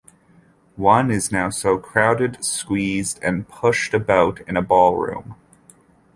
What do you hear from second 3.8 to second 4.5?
about